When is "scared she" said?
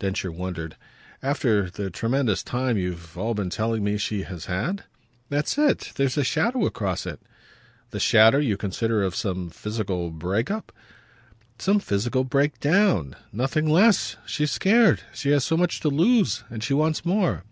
14.50-15.30